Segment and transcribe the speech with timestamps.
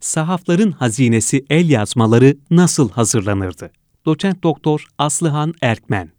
[0.00, 3.70] Sahafların hazinesi el yazmaları nasıl hazırlanırdı?
[4.06, 6.10] Doçent Doktor Aslıhan Erkmen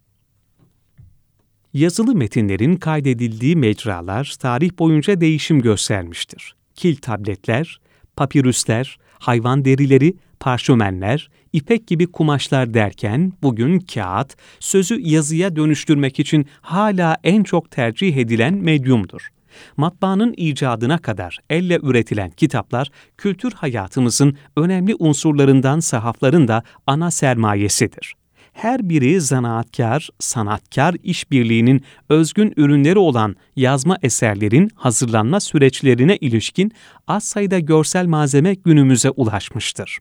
[1.74, 6.54] Yazılı metinlerin kaydedildiği mecralar tarih boyunca değişim göstermiştir.
[6.74, 7.80] Kil tabletler,
[8.16, 17.16] papirüsler, hayvan derileri, parşömenler, ipek gibi kumaşlar derken bugün kağıt, sözü yazıya dönüştürmek için hala
[17.24, 19.28] en çok tercih edilen medyumdur.
[19.76, 28.14] Matbaanın icadına kadar elle üretilen kitaplar, kültür hayatımızın önemli unsurlarından sahafların da ana sermayesidir.
[28.52, 36.72] Her biri zanaatkar, sanatkar işbirliğinin özgün ürünleri olan yazma eserlerin hazırlanma süreçlerine ilişkin
[37.08, 39.98] az sayıda görsel malzeme günümüze ulaşmıştır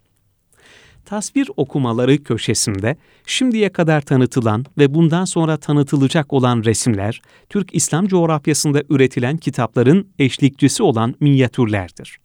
[1.06, 2.96] tasvir okumaları köşesinde
[3.26, 10.84] şimdiye kadar tanıtılan ve bundan sonra tanıtılacak olan resimler, Türk İslam coğrafyasında üretilen kitapların eşlikçisi
[10.84, 12.20] olan minyatürlerdir.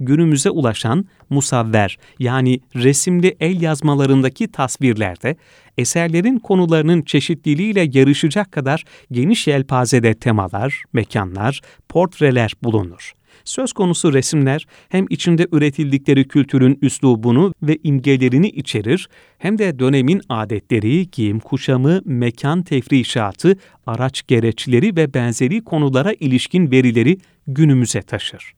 [0.00, 5.36] Günümüze ulaşan musavver yani resimli el yazmalarındaki tasvirlerde
[5.78, 13.12] eserlerin konularının çeşitliliğiyle yarışacak kadar geniş yelpazede temalar, mekanlar, portreler bulunur.
[13.44, 21.10] Söz konusu resimler hem içinde üretildikleri kültürün üslubunu ve imgelerini içerir, hem de dönemin adetleri,
[21.10, 28.54] giyim kuşamı, mekan tefrişatı, araç gereçleri ve benzeri konulara ilişkin verileri günümüze taşır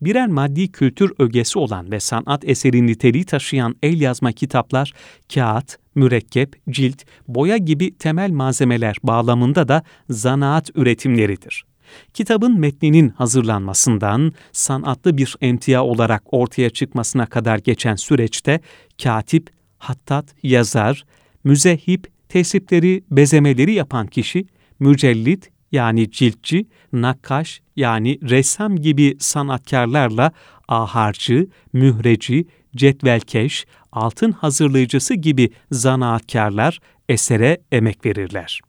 [0.00, 4.92] birer maddi kültür ögesi olan ve sanat eseri niteliği taşıyan el yazma kitaplar,
[5.34, 11.64] kağıt, mürekkep, cilt, boya gibi temel malzemeler bağlamında da zanaat üretimleridir.
[12.14, 18.60] Kitabın metninin hazırlanmasından sanatlı bir emtia olarak ortaya çıkmasına kadar geçen süreçte
[19.02, 21.04] katip, hattat, yazar,
[21.44, 24.46] müzehip, tesipleri, bezemeleri yapan kişi,
[24.78, 30.32] mücellit yani ciltçi, nakkaş yani ressam gibi sanatkarlarla
[30.68, 32.46] aharcı, mühreci,
[32.76, 38.60] cetvelkeş, altın hazırlayıcısı gibi zanaatkarlar esere emek verirler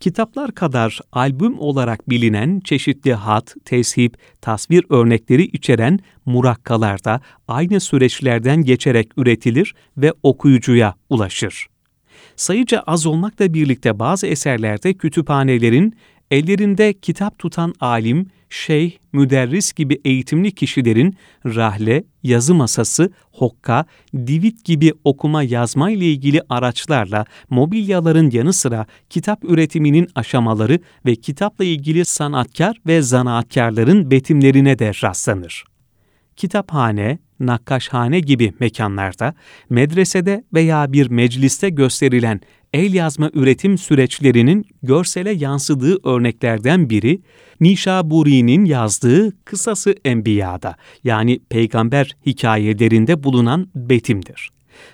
[0.00, 8.62] kitaplar kadar albüm olarak bilinen çeşitli hat, teship, tasvir örnekleri içeren murakkalar da aynı süreçlerden
[8.62, 11.66] geçerek üretilir ve okuyucuya ulaşır.
[12.36, 15.96] Sayıca az olmakla birlikte bazı eserlerde kütüphanelerin
[16.30, 21.16] ellerinde kitap tutan alim, şeyh, müderris gibi eğitimli kişilerin
[21.46, 23.84] rahle, yazı masası, hokka,
[24.14, 31.64] divit gibi okuma yazma ile ilgili araçlarla mobilyaların yanı sıra kitap üretiminin aşamaları ve kitapla
[31.64, 35.64] ilgili sanatkar ve zanaatkarların betimlerine de rastlanır.
[36.36, 39.34] Kitaphane, nakkaşhane gibi mekanlarda,
[39.70, 42.40] medresede veya bir mecliste gösterilen
[42.72, 47.20] el yazma üretim süreçlerinin görsele yansıdığı örneklerden biri,
[47.60, 54.50] Nişaburi'nin yazdığı Kısası Enbiya'da yani peygamber hikayelerinde bulunan betimdir.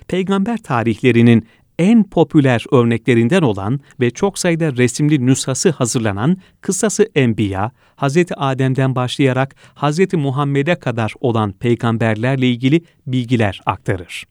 [0.07, 1.47] Peygamber tarihlerinin
[1.79, 8.17] en popüler örneklerinden olan ve çok sayıda resimli nüshası hazırlanan Kısası Enbiya, Hz.
[8.37, 10.13] Adem'den başlayarak Hz.
[10.13, 14.25] Muhammed'e kadar olan peygamberlerle ilgili bilgiler aktarır.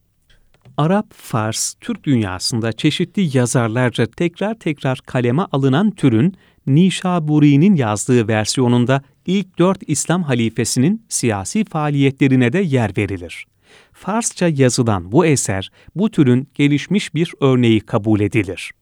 [0.77, 9.59] Arap, Fars, Türk dünyasında çeşitli yazarlarca tekrar tekrar kaleme alınan türün Nişaburi'nin yazdığı versiyonunda ilk
[9.59, 13.47] dört İslam halifesinin siyasi faaliyetlerine de yer verilir.
[13.93, 18.73] Farsça yazılan bu eser, bu türün gelişmiş bir örneği kabul edilir.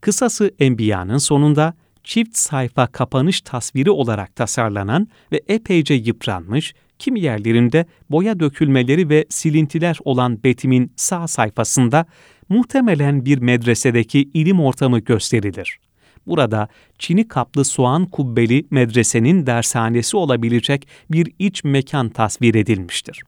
[0.00, 8.40] Kısası Enbiya'nın sonunda çift sayfa kapanış tasviri olarak tasarlanan ve epeyce yıpranmış, kimi yerlerinde boya
[8.40, 12.06] dökülmeleri ve silintiler olan betimin sağ sayfasında
[12.48, 15.78] muhtemelen bir medresedeki ilim ortamı gösterilir.
[16.26, 23.22] Burada çini kaplı soğan kubbeli medresenin dershanesi olabilecek bir iç mekan tasvir edilmiştir.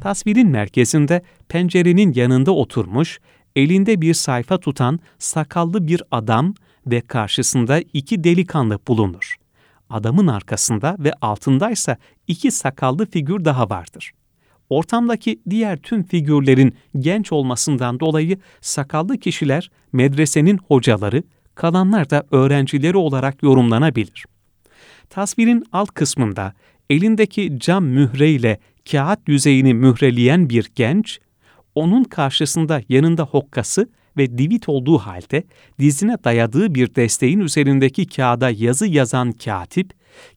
[0.00, 3.20] Tasvirin merkezinde pencerenin yanında oturmuş,
[3.56, 6.54] elinde bir sayfa tutan sakallı bir adam
[6.86, 9.36] ve karşısında iki delikanlı bulunur.
[9.90, 11.96] Adamın arkasında ve altındaysa
[12.26, 14.12] iki sakallı figür daha vardır.
[14.70, 21.22] Ortamdaki diğer tüm figürlerin genç olmasından dolayı sakallı kişiler medresenin hocaları,
[21.54, 24.24] kalanlar da öğrencileri olarak yorumlanabilir.
[25.10, 26.52] Tasvirin alt kısmında
[26.90, 28.58] elindeki cam mühreyle
[28.90, 31.18] kağıt yüzeyini mühreleyen bir genç,
[31.74, 35.44] onun karşısında yanında hokkası ve divit olduğu halde
[35.78, 39.90] dizine dayadığı bir desteğin üzerindeki kağıda yazı yazan katip,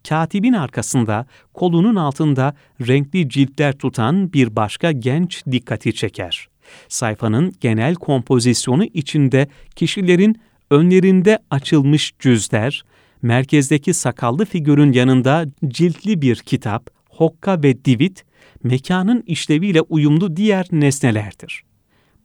[0.09, 2.55] katibin arkasında kolunun altında
[2.87, 6.49] renkli ciltler tutan bir başka genç dikkati çeker.
[6.87, 10.41] Sayfanın genel kompozisyonu içinde kişilerin
[10.71, 12.83] önlerinde açılmış cüzler,
[13.21, 18.23] merkezdeki sakallı figürün yanında ciltli bir kitap, hokka ve divit,
[18.63, 21.66] mekanın işleviyle uyumlu diğer nesnelerdir.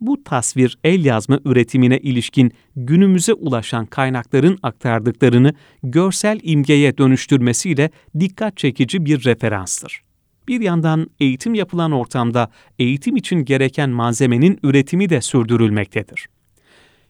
[0.02, 7.90] Bu tasvir el yazma üretimine ilişkin günümüze ulaşan kaynakların aktardıklarını görsel imgeye dönüştürmesiyle
[8.20, 10.02] dikkat çekici bir referanstır.
[10.49, 16.26] Bir yandan eğitim yapılan ortamda eğitim için gereken malzemenin üretimi de sürdürülmektedir.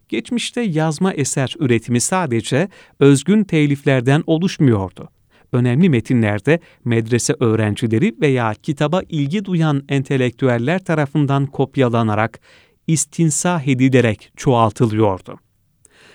[0.08, 2.68] Geçmişte yazma eser üretimi sadece
[3.00, 5.08] özgün teliflerden oluşmuyordu.
[5.52, 12.40] Önemli metinlerde medrese öğrencileri veya kitaba ilgi duyan entelektüeller tarafından kopyalanarak,
[12.86, 15.38] istinsah edilerek çoğaltılıyordu.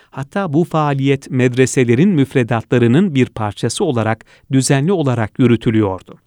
[0.10, 6.20] Hatta bu faaliyet medreselerin müfredatlarının bir parçası olarak düzenli olarak yürütülüyordu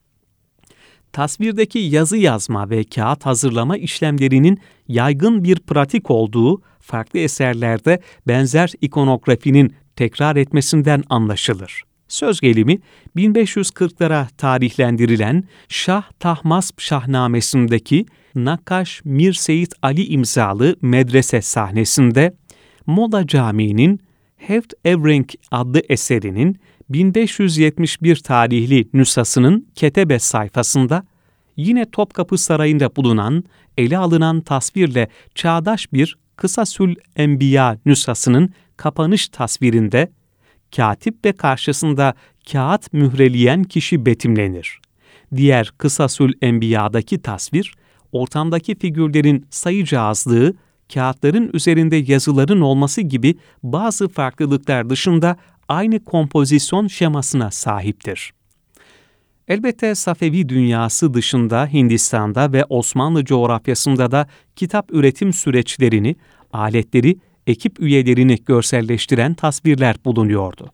[1.13, 4.59] tasvirdeki yazı yazma ve kağıt hazırlama işlemlerinin
[4.89, 11.83] yaygın bir pratik olduğu farklı eserlerde benzer ikonografinin tekrar etmesinden anlaşılır.
[12.09, 12.79] Söz gelimi
[13.17, 22.35] 1540'lara tarihlendirilen Şah Tahmasp Şahnamesi'ndeki Nakaş Mir Seyit Ali imzalı medrese sahnesinde
[22.87, 24.01] Mola Camii'nin
[24.37, 31.05] Heft Evrenk adlı eserinin 1571 tarihli nüshasının Ketebe sayfasında
[31.57, 33.45] yine Topkapı Sarayı'nda bulunan
[33.79, 40.11] ele alınan tasvirle çağdaş bir Kısasül Enbiya nüshasının kapanış tasvirinde
[40.77, 42.15] katip ve karşısında
[42.53, 44.81] kağıt mühreleyen kişi betimlenir.
[45.37, 47.75] Diğer Kısasül Enbiya'daki tasvir,
[48.13, 50.55] ortamdaki figürlerin sayıca azlığı,
[50.95, 55.37] kağıtların üzerinde yazıların olması gibi bazı farklılıklar dışında
[55.69, 58.33] aynı kompozisyon şemasına sahiptir.
[59.49, 66.17] Elbette Safevi dünyası dışında Hindistan'da ve Osmanlı coğrafyasında da kitap üretim süreçlerini,
[66.53, 70.71] aletleri, ekip üyelerini görselleştiren tasvirler bulunuyordu.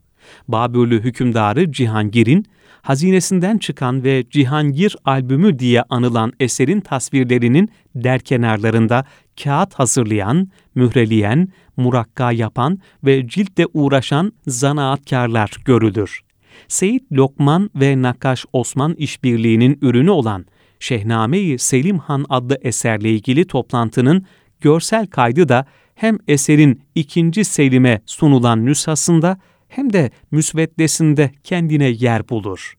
[0.47, 2.45] Babürlü hükümdarı Cihangir'in
[2.87, 9.05] hazinesinden çıkan ve Cihangir albümü diye anılan eserin tasvirlerinin der kenarlarında
[9.43, 11.47] kağıt hazırlayan, mühreleyen,
[11.77, 16.21] murakka yapan ve ciltle uğraşan zanaatkarlar görülür.
[16.67, 20.45] Seyit Lokman ve Nakaş Osman işbirliğinin ürünü olan
[20.79, 24.25] Şehname-i Selim Han adlı eserle ilgili toplantının
[24.61, 29.37] görsel kaydı da hem eserin ikinci Selim'e sunulan nüshasında
[29.67, 32.73] hem de müsveddesinde kendine yer bulur.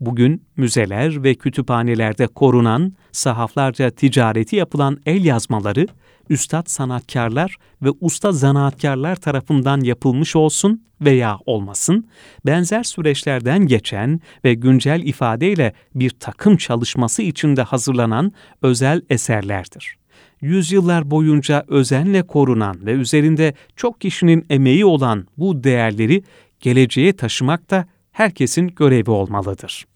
[0.00, 5.86] Bugün müzeler ve kütüphanelerde korunan, sahaflarca ticareti yapılan el yazmaları,
[6.30, 12.08] üstad sanatkarlar ve usta zanaatkarlar tarafından yapılmış olsun veya olmasın,
[12.46, 18.32] benzer süreçlerden geçen ve güncel ifadeyle bir takım çalışması içinde hazırlanan
[18.62, 19.98] özel eserlerdir.
[20.40, 26.22] Yüzyıllar boyunca özenle korunan ve üzerinde çok kişinin emeği olan bu değerleri
[26.60, 29.86] geleceğe taşımak da herkesin görevi olmalıdır.